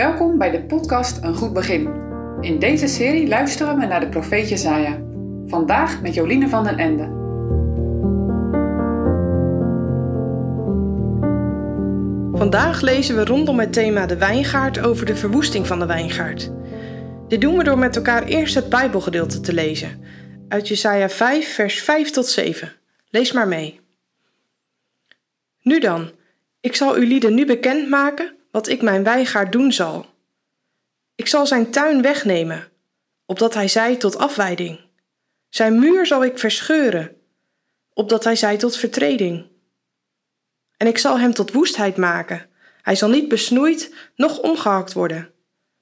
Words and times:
Welkom 0.00 0.38
bij 0.38 0.50
de 0.50 0.62
podcast 0.62 1.22
Een 1.22 1.34
Goed 1.34 1.52
Begin. 1.52 1.88
In 2.40 2.58
deze 2.58 2.86
serie 2.86 3.28
luisteren 3.28 3.78
we 3.78 3.86
naar 3.86 4.00
de 4.00 4.08
profeet 4.08 4.48
Jezaja. 4.48 4.98
Vandaag 5.46 6.02
met 6.02 6.14
Joline 6.14 6.48
van 6.48 6.64
den 6.64 6.78
Ende. 6.78 7.02
Vandaag 12.38 12.80
lezen 12.80 13.16
we 13.16 13.24
rondom 13.24 13.58
het 13.58 13.72
thema 13.72 14.06
de 14.06 14.16
wijngaard 14.16 14.78
over 14.78 15.06
de 15.06 15.16
verwoesting 15.16 15.66
van 15.66 15.78
de 15.78 15.86
wijngaard. 15.86 16.50
Dit 17.28 17.40
doen 17.40 17.56
we 17.56 17.64
door 17.64 17.78
met 17.78 17.96
elkaar 17.96 18.24
eerst 18.24 18.54
het 18.54 18.68
Bijbelgedeelte 18.68 19.40
te 19.40 19.52
lezen, 19.52 20.04
uit 20.48 20.68
Jesaja 20.68 21.08
5, 21.08 21.54
vers 21.54 21.82
5 21.82 22.10
tot 22.10 22.26
7. 22.26 22.72
Lees 23.10 23.32
maar 23.32 23.48
mee. 23.48 23.80
Nu 25.62 25.80
dan, 25.80 26.10
ik 26.60 26.76
zal 26.76 26.98
u 26.98 27.06
lieden 27.06 27.34
nu 27.34 27.46
bekendmaken 27.46 28.38
wat 28.50 28.68
ik 28.68 28.82
mijn 28.82 29.04
wijngaard 29.04 29.52
doen 29.52 29.72
zal. 29.72 30.06
Ik 31.14 31.26
zal 31.26 31.46
zijn 31.46 31.70
tuin 31.70 32.02
wegnemen, 32.02 32.68
opdat 33.26 33.54
hij 33.54 33.68
zij 33.68 33.96
tot 33.96 34.16
afwijding. 34.16 34.80
Zijn 35.48 35.78
muur 35.78 36.06
zal 36.06 36.24
ik 36.24 36.38
verscheuren, 36.38 37.16
opdat 37.92 38.24
hij 38.24 38.36
zij 38.36 38.56
tot 38.56 38.76
vertreding. 38.76 39.48
En 40.76 40.86
ik 40.86 40.98
zal 40.98 41.18
hem 41.18 41.34
tot 41.34 41.52
woestheid 41.52 41.96
maken. 41.96 42.48
Hij 42.82 42.94
zal 42.94 43.08
niet 43.08 43.28
besnoeid, 43.28 43.94
noch 44.14 44.38
omgehakt 44.38 44.92
worden. 44.92 45.32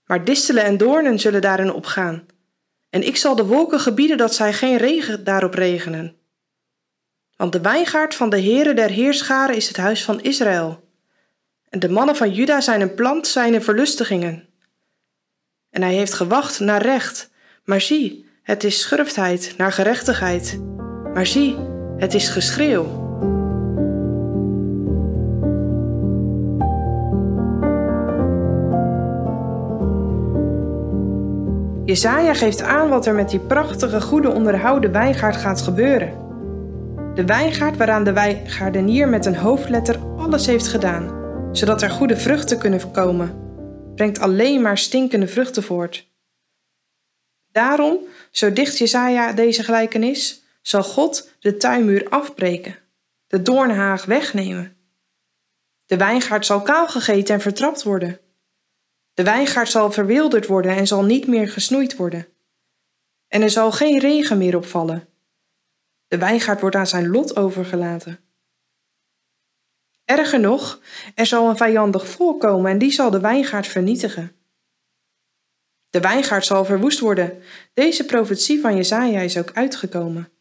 Maar 0.05 0.25
distelen 0.25 0.65
en 0.65 0.77
doornen 0.77 1.19
zullen 1.19 1.41
daarin 1.41 1.73
opgaan. 1.73 2.27
En 2.91 3.07
ik 3.07 3.17
zal 3.17 3.35
de 3.35 3.47
wolken 3.47 3.81
gebieden 3.81 4.17
dat 4.17 4.35
zij 4.35 4.53
geen 4.53 4.77
regen 4.77 5.25
daarop 5.25 5.55
regenen. 5.55 6.17
Want 7.37 7.53
de 7.53 7.61
wijngaard 7.61 8.15
van 8.15 8.31
de 8.31 8.43
Heere 8.43 8.75
der 8.75 8.91
Heerscharen 8.91 9.57
is 9.57 9.69
het 9.69 9.77
huis 9.77 10.05
van 10.05 10.21
Israël. 10.21 10.88
En 11.71 11.79
de 11.79 11.89
mannen 11.89 12.17
van 12.17 12.31
Juda 12.31 12.61
zijn 12.61 12.81
een 12.81 12.95
plant 12.95 13.27
zijne 13.27 13.61
verlustigingen. 13.61 14.49
En 15.71 15.83
hij 15.83 15.95
heeft 15.95 16.15
gewacht 16.15 16.61
naar 16.61 16.83
recht, 16.83 17.31
maar 17.65 17.81
zie, 17.81 18.27
het 18.43 18.65
is 18.65 18.81
schurftheid 18.81 19.55
naar 19.57 19.73
gerechtigheid. 19.73 20.61
Maar 21.15 21.27
zie, 21.27 21.57
het 21.97 22.15
is 22.15 22.29
geschreeuw. 22.29 23.07
Jesaja 31.85 32.35
geeft 32.35 32.63
aan 32.63 32.89
wat 32.89 33.07
er 33.07 33.15
met 33.15 33.31
die 33.31 33.41
prachtige, 33.41 34.01
goede 34.01 34.31
onderhouden 34.31 34.93
wijngaard 34.93 35.37
gaat 35.37 35.61
gebeuren. 35.61 36.27
De 37.15 37.25
wijngaard 37.25 37.77
waaraan 37.77 38.05
de 38.05 38.13
wijngaardenier 38.13 39.09
met 39.09 39.27
een 39.27 39.37
hoofdletter 39.37 39.99
alles 40.17 40.47
heeft 40.47 40.69
gedaan 40.69 41.18
zodat 41.59 41.83
er 41.83 41.91
goede 41.91 42.17
vruchten 42.17 42.59
kunnen 42.59 42.91
komen, 42.91 43.47
brengt 43.95 44.19
alleen 44.19 44.63
maar 44.63 44.79
stinkende 44.79 45.29
vruchten 45.29 45.63
voort. 45.63 46.09
Daarom, 47.53 47.99
zo 48.31 48.53
dicht 48.53 48.79
Jesaja 48.79 49.33
deze 49.33 49.63
gelijkenis, 49.63 50.43
zal 50.63 50.83
God 50.83 51.31
de 51.41 51.57
tuinmuur 51.57 52.09
afbreken, 52.09 52.77
de 53.27 53.43
doornhaag 53.43 54.05
wegnemen. 54.05 54.77
De 55.87 55.97
wijngaard 55.97 56.47
zal 56.47 56.63
kaal 56.63 56.89
gegeten 56.89 57.35
en 57.35 57.41
vertrapt 57.41 57.83
worden. 57.83 58.21
De 59.15 59.23
wijngaard 59.23 59.71
zal 59.71 59.93
verwilderd 59.93 60.47
worden 60.47 60.77
en 60.77 60.87
zal 60.87 61.05
niet 61.05 61.27
meer 61.27 61.49
gesnoeid 61.49 61.97
worden. 61.97 62.27
En 63.29 63.43
er 63.43 63.51
zal 63.51 63.73
geen 63.73 63.99
regen 63.99 64.39
meer 64.39 64.57
opvallen. 64.57 65.09
De 66.09 66.19
wijngaard 66.19 66.61
wordt 66.61 66.77
aan 66.77 66.87
zijn 66.87 67.09
lot 67.09 67.37
overgelaten. 67.37 68.28
Erger 70.09 70.41
nog, 70.41 70.81
er 71.15 71.27
zal 71.27 71.49
een 71.49 71.57
vijandig 71.57 72.09
volk 72.09 72.41
komen 72.41 72.71
en 72.71 72.79
die 72.79 72.91
zal 72.91 73.11
de 73.11 73.21
wijngaard 73.21 73.67
vernietigen. 73.67 74.37
De 75.91 76.01
wijngaard 76.01 76.47
zal 76.47 76.65
verwoest 76.65 76.99
worden. 76.99 77.43
Deze 77.75 78.05
profetie 78.05 78.61
van 78.61 78.77
Jezaja 78.77 79.21
is 79.21 79.39
ook 79.39 79.53
uitgekomen. 79.53 80.33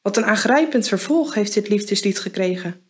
Wat 0.00 0.16
een 0.16 0.24
aangrijpend 0.24 0.88
vervolg 0.88 1.34
heeft 1.34 1.54
dit 1.54 1.68
liefdeslied 1.68 2.18
gekregen. 2.18 2.86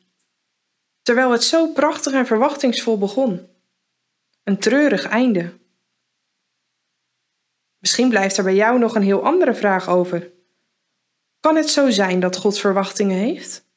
Terwijl 1.02 1.30
het 1.30 1.44
zo 1.44 1.72
prachtig 1.72 2.12
en 2.12 2.26
verwachtingsvol 2.26 2.98
begon. 2.98 3.48
Een 4.44 4.58
treurig 4.58 5.06
einde. 5.06 5.58
Misschien 7.78 8.08
blijft 8.08 8.36
er 8.36 8.44
bij 8.44 8.54
jou 8.54 8.78
nog 8.78 8.94
een 8.94 9.02
heel 9.02 9.24
andere 9.24 9.54
vraag 9.54 9.88
over. 9.88 10.32
Kan 11.40 11.56
het 11.56 11.70
zo 11.70 11.90
zijn 11.90 12.20
dat 12.20 12.36
God 12.36 12.58
verwachtingen 12.58 13.16
heeft? 13.16 13.67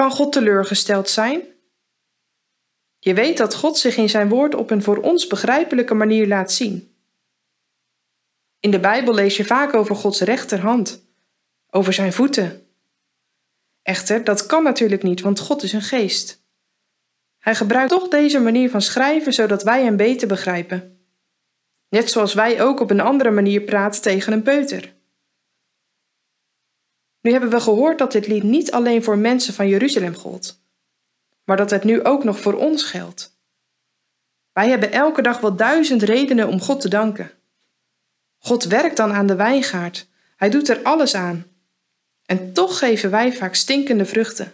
Kan 0.00 0.10
God 0.10 0.32
teleurgesteld 0.32 1.08
zijn? 1.08 1.42
Je 2.98 3.14
weet 3.14 3.36
dat 3.36 3.54
God 3.54 3.78
zich 3.78 3.96
in 3.96 4.08
zijn 4.08 4.28
woord 4.28 4.54
op 4.54 4.70
een 4.70 4.82
voor 4.82 4.96
ons 4.96 5.26
begrijpelijke 5.26 5.94
manier 5.94 6.26
laat 6.26 6.52
zien. 6.52 6.94
In 8.60 8.70
de 8.70 8.80
Bijbel 8.80 9.14
lees 9.14 9.36
je 9.36 9.44
vaak 9.44 9.74
over 9.74 9.96
Gods 9.96 10.20
rechterhand, 10.20 11.06
over 11.70 11.92
zijn 11.92 12.12
voeten. 12.12 12.66
Echter, 13.82 14.24
dat 14.24 14.46
kan 14.46 14.62
natuurlijk 14.62 15.02
niet, 15.02 15.20
want 15.20 15.38
God 15.38 15.62
is 15.62 15.72
een 15.72 15.82
geest. 15.82 16.44
Hij 17.38 17.54
gebruikt 17.54 17.90
toch 17.90 18.08
deze 18.08 18.40
manier 18.40 18.70
van 18.70 18.82
schrijven 18.82 19.32
zodat 19.32 19.62
wij 19.62 19.84
hem 19.84 19.96
beter 19.96 20.28
begrijpen. 20.28 21.06
Net 21.88 22.10
zoals 22.10 22.34
wij 22.34 22.62
ook 22.62 22.80
op 22.80 22.90
een 22.90 23.00
andere 23.00 23.30
manier 23.30 23.60
praten 23.60 24.02
tegen 24.02 24.32
een 24.32 24.42
peuter. 24.42 24.99
Nu 27.20 27.30
hebben 27.30 27.50
we 27.50 27.60
gehoord 27.60 27.98
dat 27.98 28.12
dit 28.12 28.26
lied 28.26 28.42
niet 28.42 28.72
alleen 28.72 29.04
voor 29.04 29.18
mensen 29.18 29.54
van 29.54 29.68
Jeruzalem 29.68 30.14
gold, 30.14 30.60
maar 31.44 31.56
dat 31.56 31.70
het 31.70 31.84
nu 31.84 32.04
ook 32.04 32.24
nog 32.24 32.40
voor 32.40 32.54
ons 32.54 32.82
geldt. 32.82 33.38
Wij 34.52 34.68
hebben 34.68 34.92
elke 34.92 35.22
dag 35.22 35.40
wel 35.40 35.56
duizend 35.56 36.02
redenen 36.02 36.48
om 36.48 36.60
God 36.60 36.80
te 36.80 36.88
danken. 36.88 37.30
God 38.38 38.64
werkt 38.64 38.96
dan 38.96 39.12
aan 39.12 39.26
de 39.26 39.34
wijngaard, 39.34 40.08
hij 40.36 40.50
doet 40.50 40.68
er 40.68 40.82
alles 40.82 41.14
aan. 41.14 41.46
En 42.26 42.52
toch 42.52 42.78
geven 42.78 43.10
wij 43.10 43.32
vaak 43.32 43.54
stinkende 43.54 44.04
vruchten. 44.04 44.52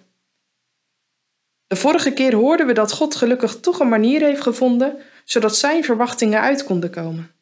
De 1.66 1.76
vorige 1.76 2.12
keer 2.12 2.34
hoorden 2.34 2.66
we 2.66 2.72
dat 2.72 2.92
God 2.92 3.14
gelukkig 3.14 3.60
toch 3.60 3.80
een 3.80 3.88
manier 3.88 4.20
heeft 4.20 4.42
gevonden 4.42 4.98
zodat 5.24 5.56
zijn 5.56 5.84
verwachtingen 5.84 6.40
uit 6.40 6.64
konden 6.64 6.90
komen. 6.90 7.34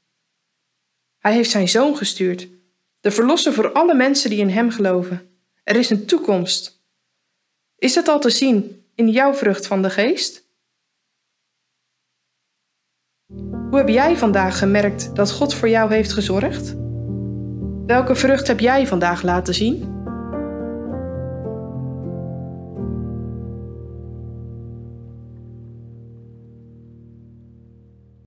Hij 1.19 1.33
heeft 1.33 1.51
zijn 1.51 1.69
zoon 1.69 1.97
gestuurd 1.97 2.49
de 3.05 3.11
verlosser 3.11 3.53
voor 3.53 3.73
alle 3.73 3.95
mensen 3.95 4.31
die 4.31 4.39
in 4.39 4.49
Hem 4.49 4.71
geloven. 4.71 5.29
Er 5.65 5.77
is 5.77 5.91
een 5.91 6.07
toekomst. 6.07 6.85
Is 7.77 7.95
dat 7.95 8.09
al 8.09 8.21
te 8.21 8.31
zien 8.31 8.85
in 8.95 9.09
jouw 9.09 9.35
vrucht 9.35 9.67
van 9.67 9.83
de 9.83 9.91
geest? 9.91 10.49
Hoe 13.71 13.77
heb 13.77 13.89
jij 13.89 14.17
vandaag 14.17 14.59
gemerkt 14.59 15.17
dat 15.17 15.31
God 15.31 15.55
voor 15.55 15.69
jou 15.69 15.93
heeft 15.93 16.13
gezorgd? 16.13 16.75
Welke 17.87 18.15
vrucht 18.15 18.47
heb 18.47 18.61
jij 18.61 18.87
vandaag 18.87 19.23
laten 19.23 19.55
zien? 19.55 19.94